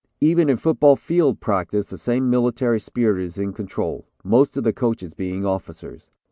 [0.19, 4.73] Even in football field practice the same military spirit is in control, most of the
[4.73, 6.09] coaches being officers.